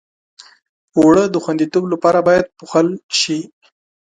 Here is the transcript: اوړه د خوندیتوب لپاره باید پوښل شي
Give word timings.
اوړه 0.97 1.23
د 1.29 1.35
خوندیتوب 1.43 1.83
لپاره 1.93 2.19
باید 2.27 2.45
پوښل 2.57 2.87
شي 3.19 3.39